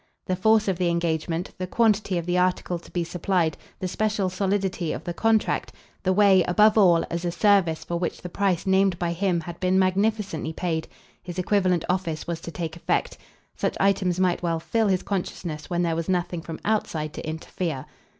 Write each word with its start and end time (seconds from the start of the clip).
The 0.25 0.35
force 0.35 0.67
of 0.67 0.79
the 0.79 0.89
engagement, 0.89 1.51
the 1.59 1.67
quantity 1.67 2.17
of 2.17 2.25
the 2.25 2.35
article 2.35 2.79
to 2.79 2.89
be 2.89 3.03
supplied, 3.03 3.55
the 3.77 3.87
special 3.87 4.29
solidity 4.31 4.91
of 4.93 5.03
the 5.03 5.13
contract, 5.13 5.73
the 6.01 6.11
way, 6.11 6.41
above 6.47 6.75
all, 6.75 7.05
as 7.11 7.23
a 7.23 7.31
service 7.31 7.83
for 7.83 7.97
which 7.97 8.23
the 8.23 8.27
price 8.27 8.65
named 8.65 8.97
by 8.97 9.11
him 9.13 9.41
had 9.41 9.59
been 9.59 9.77
magnificently 9.77 10.53
paid, 10.53 10.87
his 11.21 11.37
equivalent 11.37 11.85
office 11.87 12.25
was 12.25 12.41
to 12.41 12.49
take 12.49 12.75
effect 12.75 13.19
such 13.55 13.77
items 13.79 14.19
might 14.19 14.41
well 14.41 14.59
fill 14.59 14.87
his 14.87 15.03
consciousness 15.03 15.69
when 15.69 15.83
there 15.83 15.95
was 15.95 16.09
nothing 16.09 16.41
from 16.41 16.59
outside 16.65 17.13
to 17.13 17.21
interfere. 17.29 17.85